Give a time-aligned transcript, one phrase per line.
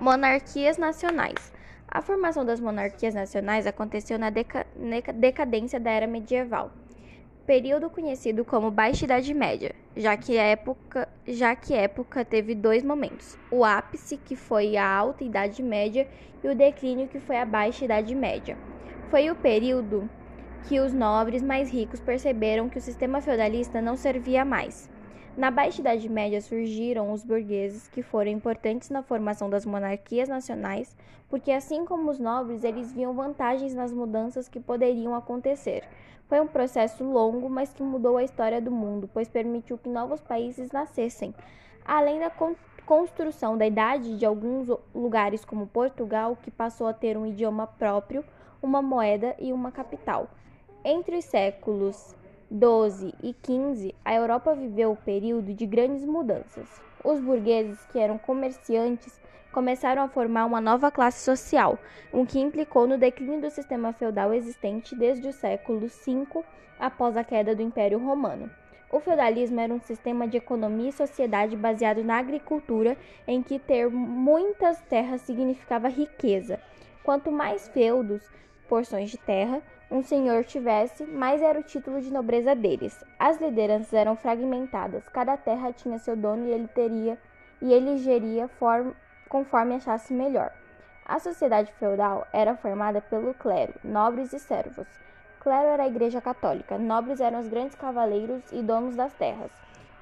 [0.00, 1.52] Monarquias nacionais.
[1.86, 4.64] A formação das monarquias nacionais aconteceu na deca
[5.14, 6.72] decadência da era medieval,
[7.44, 13.38] período conhecido como Baixa Idade Média, já que época, já que época teve dois momentos:
[13.50, 16.08] o ápice, que foi a Alta Idade Média,
[16.42, 18.56] e o declínio, que foi a Baixa Idade Média.
[19.10, 20.08] Foi o período
[20.66, 24.88] que os nobres mais ricos perceberam que o sistema feudalista não servia mais
[25.36, 30.94] na Baixa Idade Média surgiram os burgueses, que foram importantes na formação das monarquias nacionais,
[31.28, 35.84] porque assim como os nobres, eles viam vantagens nas mudanças que poderiam acontecer.
[36.28, 40.20] Foi um processo longo, mas que mudou a história do mundo, pois permitiu que novos
[40.20, 41.34] países nascessem.
[41.84, 42.30] Além da
[42.84, 48.24] construção da idade de alguns lugares como Portugal, que passou a ter um idioma próprio,
[48.60, 50.28] uma moeda e uma capital.
[50.84, 52.14] Entre os séculos
[52.50, 56.66] 12 e 15, a Europa viveu o período de grandes mudanças.
[57.04, 59.20] Os burgueses, que eram comerciantes,
[59.52, 61.78] começaram a formar uma nova classe social,
[62.12, 66.44] o que implicou no declínio do sistema feudal existente desde o século V
[66.78, 68.50] após a queda do Império Romano.
[68.90, 72.96] O feudalismo era um sistema de economia e sociedade baseado na agricultura,
[73.28, 76.58] em que ter muitas terras significava riqueza.
[77.04, 78.28] Quanto mais feudos,
[78.68, 83.04] porções de terra, um senhor tivesse, mais era o título de nobreza deles.
[83.18, 87.18] As lideranças eram fragmentadas, cada terra tinha seu dono e ele teria
[87.60, 88.92] e ele geria form,
[89.28, 90.52] conforme achasse melhor.
[91.04, 94.86] A sociedade feudal era formada pelo clero, nobres e servos.
[95.40, 99.50] Clero era a igreja católica, nobres eram os grandes cavaleiros e donos das terras.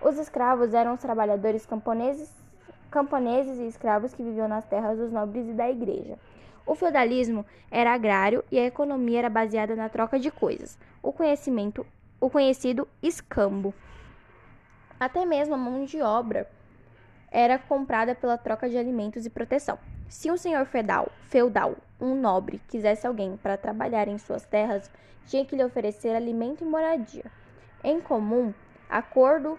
[0.00, 2.32] Os escravos eram os trabalhadores camponeses,
[2.90, 6.16] camponeses e escravos que viviam nas terras dos nobres e da igreja.
[6.66, 11.86] O feudalismo era agrário e a economia era baseada na troca de coisas, o conhecimento,
[12.20, 13.74] o conhecido escambo.
[14.98, 16.48] Até mesmo a mão de obra
[17.30, 19.78] era comprada pela troca de alimentos e proteção.
[20.08, 24.90] Se um senhor feudal, feudal, um nobre, quisesse alguém para trabalhar em suas terras,
[25.26, 27.24] tinha que lhe oferecer alimento e moradia.
[27.82, 28.54] Em comum
[28.88, 29.58] acordo,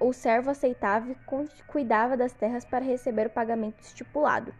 [0.00, 1.16] o servo aceitava e
[1.66, 4.52] cuidava das terras para receber o pagamento estipulado.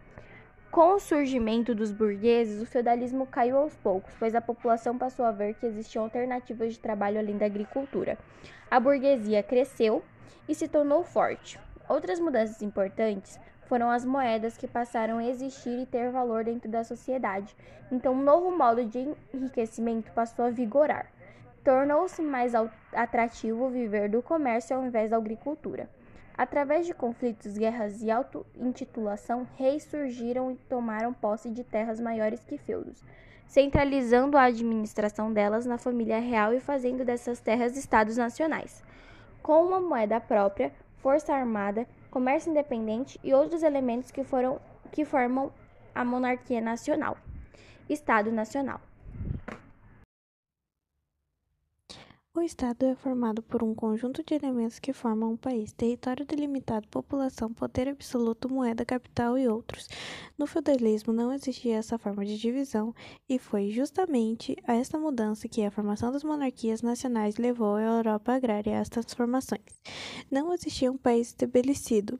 [0.71, 5.31] Com o surgimento dos burgueses, o feudalismo caiu aos poucos, pois a população passou a
[5.31, 8.17] ver que existiam alternativas de trabalho além da agricultura.
[8.69, 10.01] A burguesia cresceu
[10.47, 11.59] e se tornou forte.
[11.89, 16.85] Outras mudanças importantes foram as moedas que passaram a existir e ter valor dentro da
[16.85, 17.53] sociedade.
[17.91, 21.11] Então, um novo modo de enriquecimento passou a vigorar.
[21.65, 22.53] Tornou-se mais
[22.93, 25.89] atrativo viver do comércio ao invés da agricultura.
[26.37, 32.57] Através de conflitos, guerras e auto-intitulação, reis surgiram e tomaram posse de terras maiores que
[32.57, 33.03] feudos,
[33.47, 38.83] centralizando a administração delas na família real e fazendo dessas terras estados nacionais.
[39.43, 44.59] Com uma moeda própria, força armada, comércio independente e outros elementos que, foram,
[44.91, 45.51] que formam
[45.93, 47.17] a monarquia nacional.
[47.89, 48.79] Estado Nacional.
[52.33, 56.87] O Estado é formado por um conjunto de elementos que formam um país: território delimitado,
[56.87, 59.89] população, poder absoluto, moeda, capital e outros.
[60.37, 62.95] No feudalismo não existia essa forma de divisão,
[63.27, 68.31] e foi justamente a esta mudança que a formação das monarquias nacionais levou a Europa
[68.31, 69.81] agrária às transformações.
[70.31, 72.17] Não existia um país estabelecido,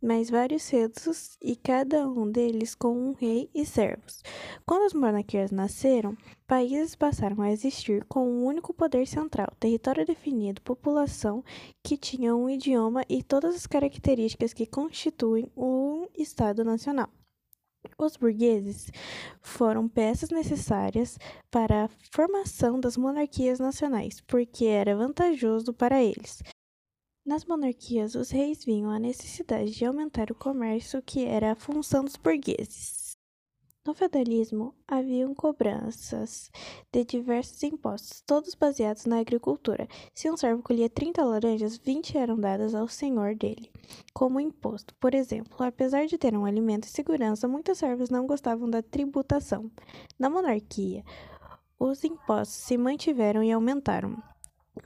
[0.00, 4.22] mas vários feudos e cada um deles com um rei e servos.
[4.66, 6.14] Quando as monarquias nasceram,
[6.46, 11.42] Países passaram a existir com um único poder central, território definido, população
[11.82, 17.08] que tinha um idioma e todas as características que constituem um Estado nacional.
[17.98, 18.90] Os burgueses
[19.40, 21.18] foram peças necessárias
[21.50, 26.42] para a formação das monarquias nacionais, porque era vantajoso para eles.
[27.24, 32.04] Nas monarquias, os reis viam a necessidade de aumentar o comércio, que era a função
[32.04, 33.03] dos burgueses.
[33.86, 36.50] No feudalismo, haviam cobranças
[36.90, 39.86] de diversos impostos, todos baseados na agricultura.
[40.14, 43.70] Se um servo colhia 30 laranjas, 20 eram dadas ao senhor dele,
[44.14, 44.94] como imposto.
[44.94, 49.70] Por exemplo, apesar de ter um alimento e segurança, muitos servos não gostavam da tributação.
[50.18, 51.04] Na monarquia,
[51.78, 54.16] os impostos se mantiveram e aumentaram.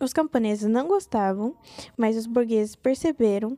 [0.00, 1.56] Os camponeses não gostavam,
[1.96, 3.56] mas os burgueses perceberam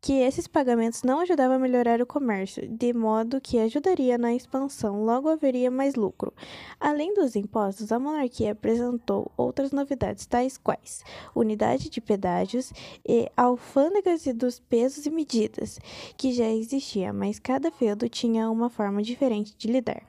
[0.00, 5.04] que esses pagamentos não ajudavam a melhorar o comércio, de modo que ajudaria na expansão,
[5.04, 6.32] logo haveria mais lucro.
[6.78, 11.02] Além dos impostos, a monarquia apresentou outras novidades, tais quais
[11.34, 12.72] unidade de pedágios
[13.06, 15.78] e alfândegas dos pesos e medidas,
[16.16, 20.02] que já existia, mas cada feudo tinha uma forma diferente de lidar.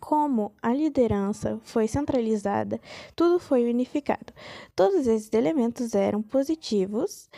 [0.00, 2.80] Como a liderança foi centralizada,
[3.14, 4.32] tudo foi unificado.
[4.74, 7.28] Todos esses elementos eram positivos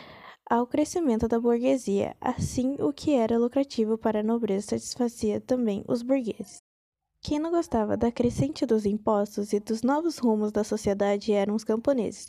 [0.49, 2.15] ao crescimento da burguesia.
[2.19, 6.61] Assim, o que era lucrativo para a nobreza satisfazia também os burgueses.
[7.21, 11.63] Quem não gostava da crescente dos impostos e dos novos rumos da sociedade eram os
[11.63, 12.27] camponeses.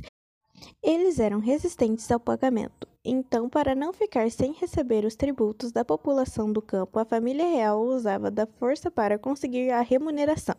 [0.82, 2.86] Eles eram resistentes ao pagamento.
[3.04, 7.82] Então, para não ficar sem receber os tributos da população do campo, a família real
[7.82, 10.54] usava da força para conseguir a remuneração.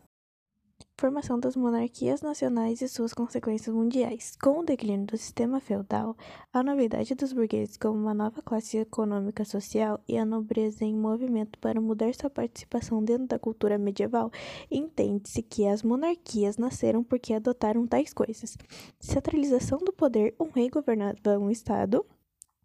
[0.98, 4.38] Formação das monarquias nacionais e suas consequências mundiais.
[4.42, 6.16] Com o declínio do sistema feudal,
[6.54, 11.60] a novidade dos burgueses como uma nova classe econômica social e a nobreza em movimento
[11.60, 14.32] para mudar sua participação dentro da cultura medieval,
[14.72, 18.58] entende-se que as monarquias nasceram porque adotaram tais coisas:
[18.98, 22.06] centralização do poder, um rei governava um estado,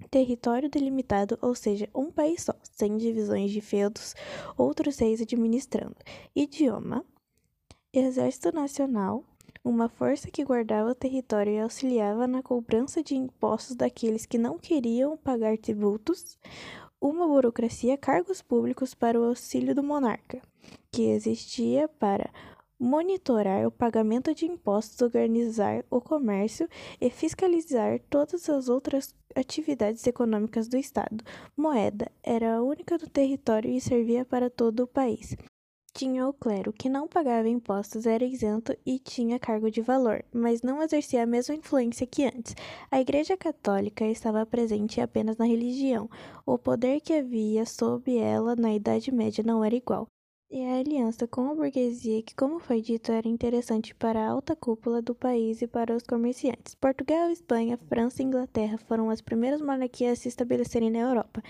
[0.09, 4.15] território delimitado, ou seja, um país só, sem divisões de feudos,
[4.57, 5.97] outros reis administrando,
[6.35, 7.05] idioma,
[7.93, 9.25] Exército Nacional,
[9.65, 14.57] uma força que guardava o território e auxiliava na cobrança de impostos daqueles que não
[14.57, 16.39] queriam pagar tributos,
[17.01, 20.41] uma burocracia, cargos públicos para o auxílio do monarca,
[20.93, 22.31] que existia para
[22.79, 26.69] monitorar o pagamento de impostos, organizar o comércio
[27.01, 31.25] e fiscalizar todas as outras atividades econômicas do Estado.
[31.57, 35.37] Moeda era a única do território e servia para todo o país.
[35.93, 40.63] Tinha o clero, que não pagava impostos, era isento e tinha cargo de valor, mas
[40.63, 42.55] não exercia a mesma influência que antes.
[42.91, 46.09] A Igreja Católica estava presente apenas na religião.
[46.47, 50.07] O poder que havia sob ela na Idade Média não era igual.
[50.51, 54.57] E a aliança com a burguesia, que, como foi dito, era interessante para a alta
[54.57, 56.75] cúpula do país e para os comerciantes.
[56.75, 61.41] Portugal, Espanha, França e Inglaterra foram as primeiras monarquias a se estabelecerem na Europa.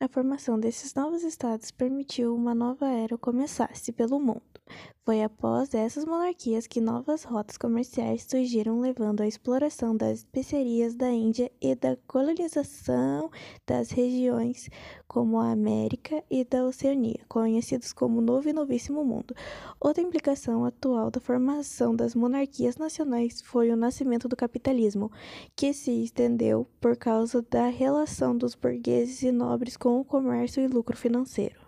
[0.00, 4.60] A formação desses novos estados permitiu uma nova era começasse pelo mundo.
[5.08, 11.10] Foi após essas monarquias que novas rotas comerciais surgiram, levando à exploração das especiarias da
[11.10, 13.30] Índia e da colonização
[13.66, 14.68] das regiões
[15.06, 19.34] como a América e da Oceania, conhecidos como Novo e Novíssimo Mundo.
[19.80, 25.10] Outra implicação atual da formação das monarquias nacionais foi o nascimento do capitalismo,
[25.56, 30.68] que se estendeu por causa da relação dos burgueses e nobres com o comércio e
[30.68, 31.66] lucro financeiro.